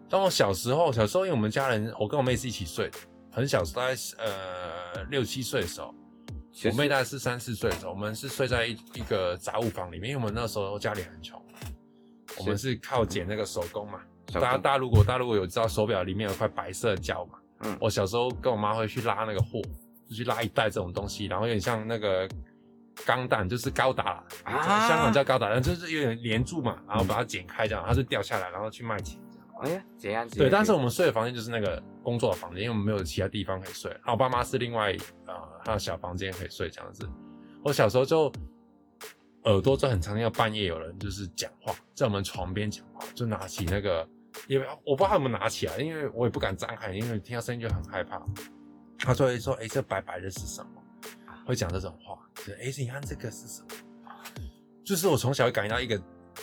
[0.08, 2.98] 当我小时候，小时候因为我们家人，我跟我妹是一起睡的，
[3.30, 5.94] 很小时候，大概呃六七岁的时候，
[6.64, 11.40] 我妹大概是三四岁的时候，我们是睡在一一个杂物房里面，因为我们那时候家里很穷，
[12.38, 14.00] 我们是靠捡那个手工嘛。
[14.32, 19.60] 大家大家如果大家如果有知道手表里面有块白色的胶嘛，嗯我小时候跟我妈会去拉那个货，
[20.08, 22.28] 就去拉一袋这种东西，然后有点像那个
[23.06, 29.20] 钢弹，就是高达啦，啊香港叫高达，但就是有点连住嘛，然后把它剪开这样，它就掉下来，然后去卖钱。
[29.62, 33.90] 哎呀，这样子对，但是我们睡的房间就是那个工作的房间，因为我们没有其他地方可以睡。
[33.92, 37.08] 然后我爸妈是另外呃，还有小房间可以睡这样子。
[37.62, 38.32] 我小时候就
[39.44, 44.04] 耳朵就很常听到半夜有人就是讲话，在我们床边讲话，就拿起那个，
[44.48, 48.20] 因为我不知道他有没有拿起来，因为我也不敢张开，因为听到声音就很害怕。
[48.98, 50.70] 他就会说：“哎、这白白的是什么？”
[51.44, 53.68] 会讲这种话，就是哎、你看这个是什么？
[54.84, 56.00] 就是我从小会感觉到一个，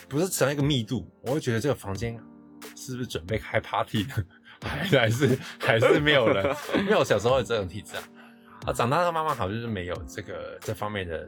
[0.08, 2.18] 不是只要一个密度，我会觉得这个房间
[2.76, 4.26] 是不是准备开 party 的？
[4.62, 6.56] 还是 还是还是没有人？
[6.80, 8.04] 因为我小时候有这种体质啊。
[8.66, 11.26] 啊，长大后慢慢好像就是没有这个这方面的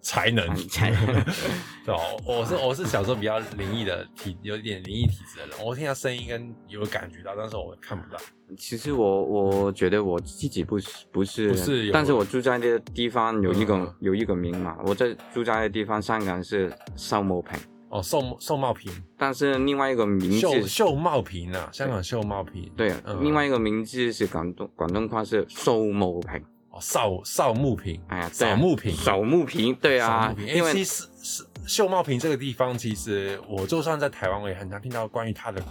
[0.00, 0.54] 才能。
[0.68, 1.24] 才能
[1.84, 8.18] 对哦，我是我是小时候比较灵异的体，有点灵异体质的人，我听到声音跟有感觉到，但是我看不到。
[8.58, 17.58] 其实我我觉得我自己不是不是不是但是我住在的地方有一个、嗯有一个名嘛，我在住在的地方香港是秀茂坪，
[17.88, 22.68] 哦，寿寿茂坪，但是另外一个名字秀秀茂坪啊，香港秀茂坪。
[22.76, 30.34] 对，嗯另外一个名字是广东广东话是寿茂坪，哦，扫扫墓坪，哎呀，扫墓坪，扫墓坪，对啊。
[30.38, 35.62] 因为哎其实是秀茂坪这个地方，其实我就算在台湾，我也很常听到关于它的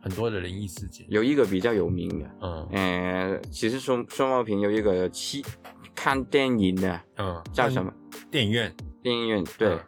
[0.00, 1.06] 很多的灵异事件。
[1.08, 5.44] 有一个比较有名的，嗯呃，其实秀秀茂坪有一个去
[5.94, 7.92] 看电影的嗯，叫什么？
[8.30, 8.74] 电影院。
[9.02, 9.78] 电影院，对。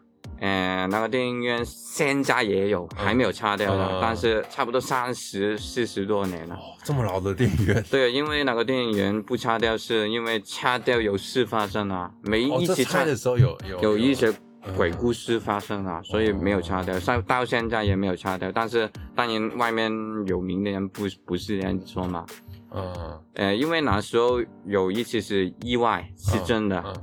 [0.40, 6.54] 呃，那个电影院现在也有，还没有拆掉的，嗯但是差不多三十四十多年了。
[6.54, 7.84] 哦，这么老的电影院。
[7.90, 14.74] 对，因为那个电影院不拆掉，是因为拆掉有事发生啊，没哦，一起拆的时候有有有一些嗯。
[14.76, 18.52] 鬼故事发生啊，所以没有拆掉，到到现在也没有拆掉。
[18.52, 19.90] 但是当然外面
[20.26, 22.26] 有名的人不不是这样说嘛，
[22.72, 23.20] 嗯。
[23.34, 26.94] 呃，因为那时候有一次是意外，是真的，嗯。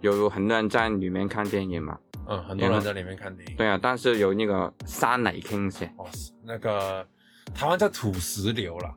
[0.00, 3.56] 有很多人在里面看电影嘛，嗯，很多人在里面看电影。
[3.56, 6.06] 对啊，但是有那个山泥倾泻，哦，
[6.44, 7.06] 那个
[7.54, 8.94] 台湾叫土石流啦，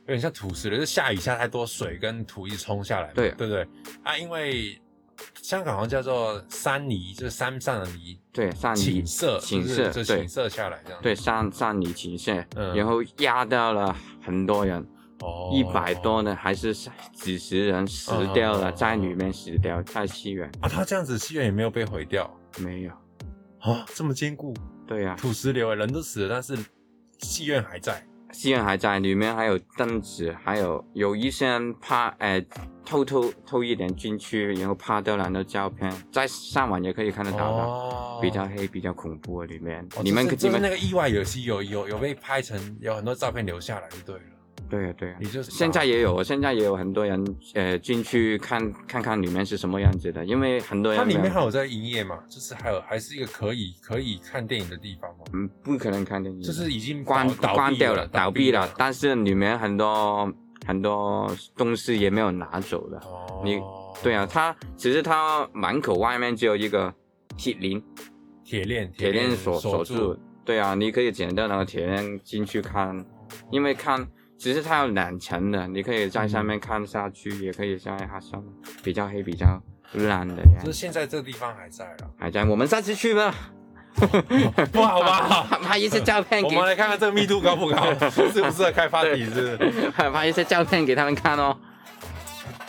[0.00, 3.30] 有点像土石流，就是下雨下太多水跟土一冲下来嘛，对。
[3.32, 3.68] 对不对？
[4.02, 4.80] 啊，因为
[5.42, 9.92] 香港好像叫做山泥，就是山上的泥对，山泥倾泻，倾就是泻，对。
[9.92, 11.00] 就倾泻下来这样。
[11.02, 12.74] 对，山山泥倾泻，嗯。
[12.74, 14.80] 然后压掉了很多人，
[15.20, 16.74] 哦，一百多呢，还是
[17.12, 22.92] 几十人死掉了，嗯在里面死掉，在西园啊，他这样子戏院也没有被毁掉没有，
[23.60, 24.54] 啊，这么坚固，
[24.86, 26.56] 对呀、土石流人都死了，但是
[27.18, 28.06] 戏院还在。
[28.32, 32.44] 戏院还在，里面还有凳子，还有有一些人拍，呃，
[32.84, 38.18] 偷偷偷一点进去，然后拍掉人的照片，在上网也可以看得到的，哦。
[38.20, 44.22] 比较黑，比较恐怖的里面，哦你们就是就是那个意外有戏有有有被拍成，有很多照片留下来就对了。
[44.74, 52.18] 对啊对啊你，就是现在也有，现在也有很多人呃进去看看看里面是什么样子的，因为很多人它里面还有在营业嘛？
[52.28, 55.24] 就是还有还是一个可以可以看电影的地方嘛？
[55.32, 60.32] 嗯不可能看电影，就是已经关关掉了，倒闭了了。，但是里面很多
[60.66, 62.98] 很多东西也没有拿走的。
[62.98, 63.60] 哦，你
[64.02, 66.92] 对啊，，它其实它门口外面只有一个
[67.36, 67.80] 铁链，
[68.44, 70.20] 铁链铁链锁锁住住。。
[70.44, 73.02] 对啊，你可以捡到那个铁链进去看，
[73.50, 80.42] 因为看其实它有两层的，你可以在上面看下去，也可以在它上面比较黑、比较烂的。
[80.60, 83.34] 就是现在这个地方还在了，还在，我们下次去吧，
[84.72, 85.58] 不好吧？
[85.62, 89.56] 拍一些照片给我们来看看这个密度高不高，适不适合开 party 是？
[89.92, 91.56] 拍一些照片给他们看哦。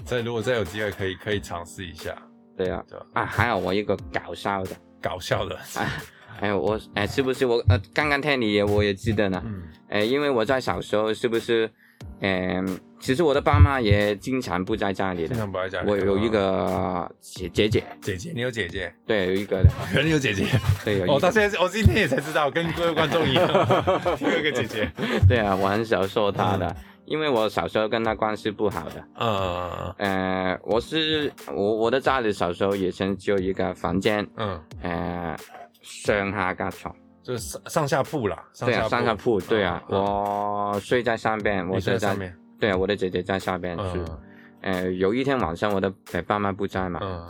[0.06, 2.16] 这如果再有机会，可以可以尝试一下，
[2.56, 3.06] 对啊，对吧？
[3.14, 5.60] 啊，还有我一个搞笑的，搞笑的，
[6.40, 11.70] 哎，我哎，是不是我呃，刚刚听你也我也记得呢，嗯，哎，因为我在小时候是不是，
[12.20, 15.90] 嗯，其实我的爸妈也经常不在家里的经，常不在家里。
[15.90, 20.46] 我有一个姐姐姐，姐姐，你有姐姐，对，有一个的，原来有姐姐。
[20.84, 23.48] 对，有一哦，到，现在我今天也才知道，跟各位观众一样，
[24.20, 24.92] 有一个姐姐。
[25.28, 35.38] 对啊，我很少说她的，因为我小时候跟她关系不好的，嗯呃，我是我我的家里小时候也曾只有一个房间，嗯，呃，
[35.86, 36.94] 上下架床，
[37.24, 44.02] 就是上上下铺啦，上对啊，上下铺，对啊，嗯我睡在上边，我睡在在上面，对啊，我的姐姐在下边睡。
[44.02, 44.20] 嗯。
[44.62, 47.30] 呃，有一天晚上，我的呃爸妈不在嘛，嗯，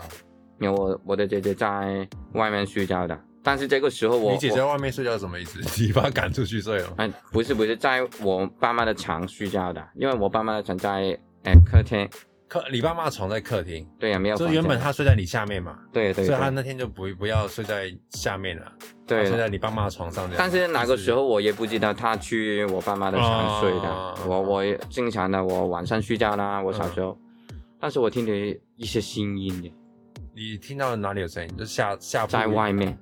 [0.62, 5.60] 因为我我的姐姐在外面睡觉的，但是这个时候我你姐姐在外面睡觉什么意思？
[5.84, 6.94] 你把她赶出去睡了？
[6.98, 12.08] 嗯、不是不是在我爸妈的床睡觉的，因为我爸妈的床在呃客厅，
[12.48, 18.72] 客你爸妈床在客厅，对啊，没有就原本他睡在你下面嘛，对对对所以他那天就不不要睡在下面了，
[19.08, 20.30] 对睡，在你爸妈床上。
[20.38, 27.18] 但是那个时候，我也不知道他去我爸妈的床睡的，哦我我也经常的我晚上睡觉啦，我小时候，
[27.80, 29.74] 但是我听见一些声音的。
[30.36, 31.58] 你听到哪里有声音？
[31.58, 32.98] 就下下在外面，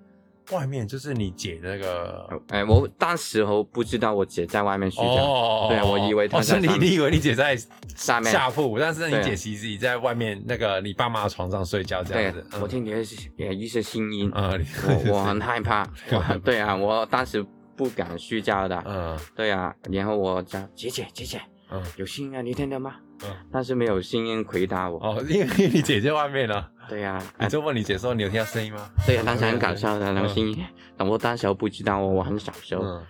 [0.51, 7.55] 外面，就是你姐那个哎、我当时候不知道我姐在外面睡觉，哦对我以为她哦是你你以为你姐在
[7.95, 8.31] 下面。
[8.31, 12.61] 下铺，但是你姐其实你在外面那个你爸妈的床上睡觉这样子。，嗯。
[12.61, 14.65] 我听见一些呃一些声音，啊，你
[15.07, 19.17] 我我很害怕， 我对啊，我当时不敢睡觉的，嗯。
[19.35, 21.41] 对啊，然后我叫姐姐姐姐，
[21.71, 21.81] 嗯。
[21.95, 22.95] 有声音啊，你听到吗？
[23.23, 28.89] 嗯，但是没有声音回答我，哦，因为你姐在外面呢，对呀、你就问你姐说你有听到声音吗？
[29.05, 30.65] 对呀，当时很搞笑的那个嗯声音，
[30.97, 33.03] 但我当时候不知道我，我很小时候，嗯，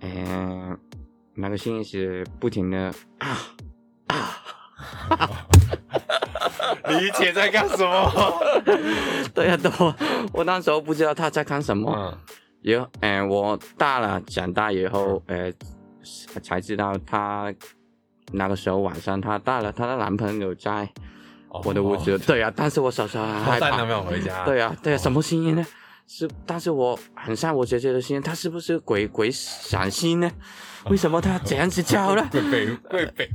[0.00, 0.78] 嗯、
[1.34, 3.38] 那个声音是不停的啊
[4.08, 4.16] 啊，
[5.10, 5.46] 啊
[6.88, 8.10] 你姐在干什么？
[9.34, 9.70] 对呀、都
[10.32, 11.92] 我那时候不知道她在看什么。
[11.94, 12.18] 嗯，
[12.62, 15.52] 以后，哎、我大了，长大以后，呃，
[16.42, 17.52] 才知道她
[18.32, 20.88] 那个时候晚上她带了她的男朋友在
[21.64, 22.18] 我的屋子。
[22.18, 23.78] 对呀、但是我小时候很害怕带男。
[23.80, 24.44] 朋友回家。
[24.44, 25.66] 对呀、对呀、哦什么声音呢？
[26.06, 30.30] 是，但是我很像我姐姐的声音，她是不是鬼鬼闪心呢？
[30.86, 32.28] 为什么她这样子叫呢？
[32.32, 33.30] 被被被被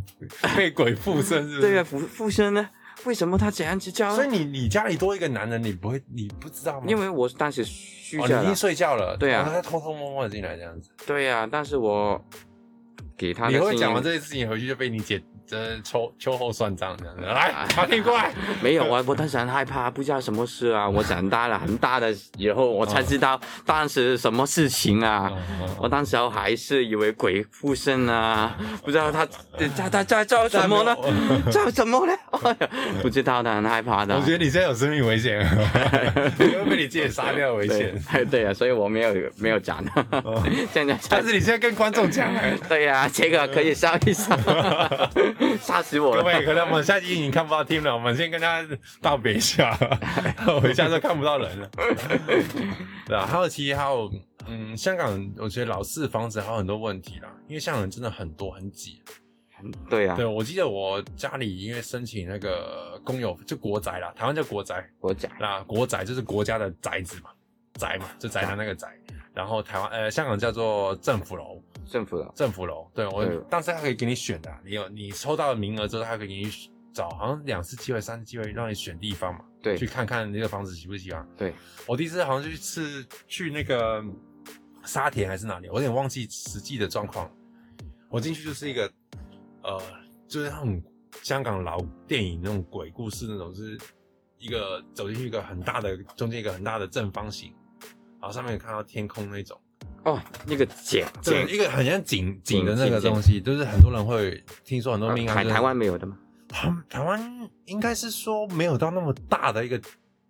[0.57, 1.61] 被鬼附身是是？
[1.61, 2.69] 对呀、附附身呢？
[3.05, 4.15] 为什么她这样子叫呢？
[4.15, 6.85] 所以你你家里多一个男人，你不会你不知道吗？
[6.87, 10.89] 因为我当时睡哦，觉了，你已经睡觉了，对啊偷偷摸摸的进来这样子。
[11.05, 12.19] 对呀、但是我
[13.17, 17.21] 给他的你会讲完这些事情回去就被你姐这秋秋后算账这样子。
[17.21, 18.31] 来，马听过来。
[18.61, 20.89] 没有啊，我当时很害怕，不知道什么事啊。
[20.89, 25.31] 我长大了很大的以后，我才知道当时什么事情啊。
[25.79, 29.25] 我当时候还是以为鬼附身啊， 不知道他
[29.77, 30.95] 他他在做什么呢？
[31.51, 32.13] 做什么呢？
[32.43, 32.69] 哎呀
[33.01, 34.21] 不知道的，很害怕的我。
[34.21, 35.39] 觉得你现在有生命危险，
[36.39, 38.25] 你会被你自己杀掉危对险。
[38.29, 39.83] 对啊、所以我没有没有讲。
[40.73, 44.35] 现在才但是你现在跟观众讲，哎对呀、这个可以笑一笑，
[45.61, 46.21] 吓死我了。
[46.21, 48.65] 各位，可能我们下集已经看不到 Tim 了，我们先跟他
[49.01, 49.75] 道别一下，
[50.61, 51.69] 回家就看不到人了。
[53.07, 54.11] 对啊，还有其实还有，
[54.47, 59.01] 嗯，香港我觉得老式房子还有很多问题啦，因为香港人真的很多很挤。
[59.89, 67.29] 对呀、对，我记得我家里因为申请那个公有就国宅啦，台湾叫国宅，国宅那国宅就是国家的宅子嘛，
[67.79, 68.87] 宅嘛，就宅男那个宅。
[69.33, 76.49] 然后台湾呃香港叫做政府楼，政府楼，政府楼，对我对当时他可以给你选的啊，你有你抽到名额之后，他可以给你
[76.93, 81.27] 找好像两次机会、三次机会让你选地方嘛，对去看看那个房子喜不喜欢。
[81.37, 81.53] 对，
[81.87, 84.03] 我第一次好像就去次去那个
[84.83, 87.29] 沙田还是哪里，我有点忘记实际的状况。
[88.09, 88.89] 我进去就是一个
[89.63, 89.81] 呃，
[90.27, 90.81] 就是那种
[91.21, 93.77] 香港老电影那种鬼故事那种，就是
[94.37, 97.53] 一个走进去一个很大的中间一个很大的正方形，
[98.21, 99.59] 然后上面有看到天空那种。
[100.05, 106.17] 哦，那个井对，茧，一个很像井井的那个东西，就是很多人会听说很多命案、就是台台湾没有的吗？
[106.47, 109.77] 台台湾应该是说没有到那么大的一个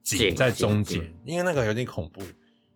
[0.02, 2.22] 井井在中间，因为那个有点恐怖，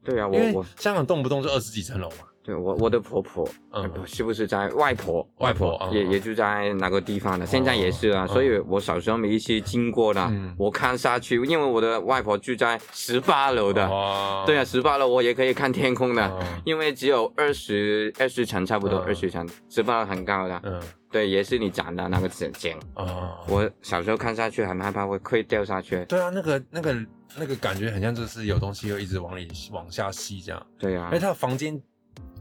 [0.04, 0.66] 对啊，我我。
[0.78, 2.28] 香港动不动就二十几层楼嘛。
[2.50, 3.88] 对我我的婆婆，嗯。
[4.08, 8.34] 是不是在外婆，外婆也也住在那个地方的，现在也是啊，嗯。
[8.34, 14.44] 所以我小时候每一次经过的嗯，我看下去，因为我的外婆住在十八楼的，哦。
[14.48, 19.06] 对啊，，十八楼我也可以看天空的，嗯因为只有二十二十层，差不多嗯。
[19.06, 20.82] 二十层，十八楼很高的，嗯。
[21.12, 26.96] 对，也是你讲的那个井井，哦，我小时候看下去很害怕会会掉下去，对啊，那个那个
[27.36, 31.10] 那个感觉很像就是有东西会一直往里往下吸这样，对啊。
[31.12, 31.82] 而且，他的房间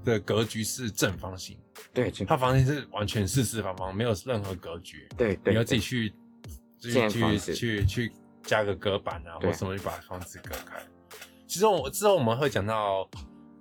[0.04, 1.56] 的格局是正方形，
[1.92, 5.06] 对，就它房间是完全四四方方，没有任何格局。
[5.16, 6.12] 对对，你要自己对去
[6.80, 10.80] 去去建房子去去加个隔板啊，对或什么去把房子隔开。
[11.46, 13.08] 其实我之后我们会讲到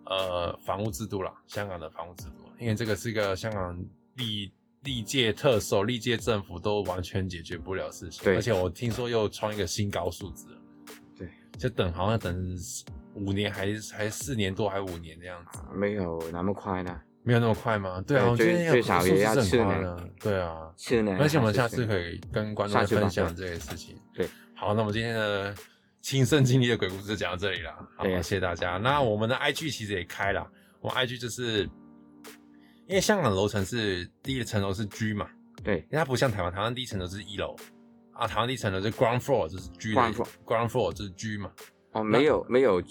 [0.06, 3.78] 呃房屋制度啦，香港的房屋制度，因为这个是一个香港
[4.16, 4.52] 历
[4.84, 8.24] 历届特首、历届政府都完全解决不了事情。
[8.24, 10.62] 对而且我听说又创一个新高数字了，
[11.18, 12.58] 对，就等好像等
[13.18, 18.01] 五年还还四年多还五年这样子，没有那么快呢，没有那么快吗？
[18.05, 20.72] 对啊，我觉得那个最最少也要四年对啊。
[20.78, 23.97] 是呢，而且我们下次可以跟观众分享这些事情。
[24.13, 25.53] 对，好，那我们今天的
[26.01, 27.72] 亲身经历的鬼故事就讲到这里了。
[27.95, 28.78] 好，对谢谢大家。
[28.78, 30.47] 那我们的 IG 其实也开了，
[30.80, 31.63] 我们 IG 就是
[32.88, 35.28] 因为香港楼层是第一层楼是 G 嘛，
[35.63, 37.55] 对因为它不像台湾，台湾第一层楼是一楼
[38.13, 41.51] 啊，台湾第一层楼是 ground floor 就是 G 的 Ground floor ground floor 就是 G 嘛
[41.98, 42.82] 哦，没有没有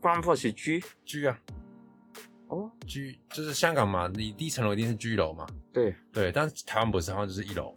[0.00, 1.38] ，ground floor 是居居啊。
[2.48, 5.94] 哦，居就是香港嘛，你第一层楼一定是居楼嘛，对。
[6.12, 7.74] 对，但是台湾不是，台湾就是一楼。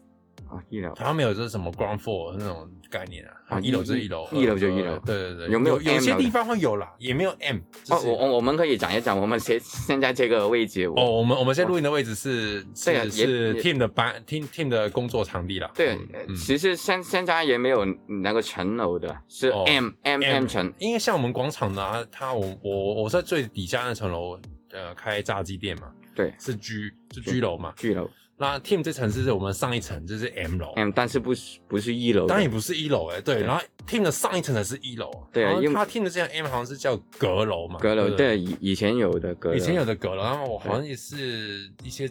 [0.49, 0.93] 啊，一楼。
[0.93, 4.91] 台湾没有这什么 ground floor 那种概念啊，啊一楼就是一一楼，一楼就一楼。
[4.93, 7.57] 呃对对对，有没有有些地方会有啦，也没有 M。
[7.83, 15.71] 就哦，我我我们可以讲一讲我们现现 在这个位置，我哦，我们我们现在录音的位置是是是 team 的班 team team 的工作场地啦。
[15.75, 15.97] 对
[16.35, 17.85] 其实现现在也没有
[18.23, 24.39] 那个层楼的，是哦 M M M 层，因为像我们广场的啊，它我我我在最底下那层楼，
[24.71, 26.33] 呃，开炸鸡店嘛，对。
[26.39, 27.73] 是居是居楼嘛。
[27.77, 30.73] 居楼那 team 这层是我们上一层，就是 M 楼。
[30.73, 33.43] M，但是不是不是一楼的，当然也不是一楼哎、对，对。
[33.43, 42.09] 然后 team 的上一层才是一楼，对啊因为然后他 team 的这样 M 好像是叫阁楼嘛，阁楼，对，以以前有的阁楼，以前有的阁楼，然后我好像也是一些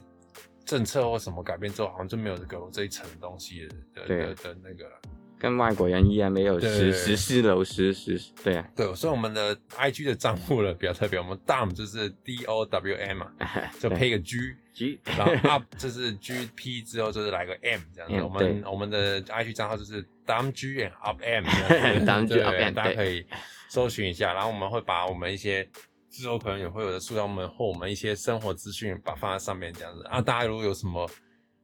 [0.65, 5.01] 政策或什么改变之后，好像就没有阁楼这一层东西的对的的的那个了。
[5.37, 6.71] 跟外国人一样，没有对。
[6.71, 13.31] 十十四楼十十，对啊，对，所以我们的 IG 的账户呢比较特别，我们 Dom 就是 D O W M 嘛，
[13.79, 14.39] 就配个 G，
[14.75, 18.21] G， 然后 up 就是 G P 之后就是来个 M 这样子。
[18.21, 23.25] 我们我们的 IG 账号就是 down G and up M 这样子 down G up M，大家可以
[23.71, 24.35] 搜寻一下。
[24.35, 25.67] 然后我们会把我们一些
[26.11, 30.21] 之后可能也会有的塑料们或我们一些生活资讯把放在上面这样子啊。
[30.21, 31.09] 大家如果有什么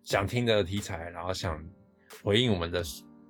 [0.05, 1.63] 想听的题材，然后想
[2.23, 2.83] 回应我们的，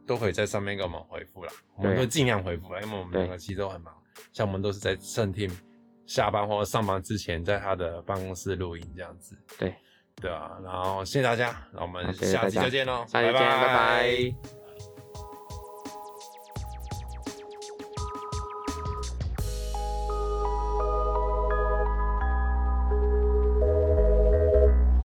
[0.06, 1.52] 都可以在上面给我们回复啦。
[1.76, 3.94] 我们会尽量回复啦，因为我们两个其实都很忙，
[4.32, 5.50] 像我们都是在圣 team
[6.10, 9.38] 下班或者上班之前，在他的办公室录音这样子。
[9.56, 9.72] 对，
[10.16, 14.59] 对啊，然后谢谢大家，那我们下期再见喽，拜拜